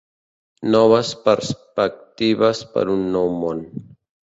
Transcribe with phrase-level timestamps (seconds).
[0.75, 3.65] Noves perspectives per un nou món.